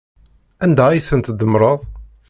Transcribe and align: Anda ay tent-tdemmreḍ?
Anda 0.63 0.83
ay 0.89 1.01
tent-tdemmreḍ? 1.07 1.79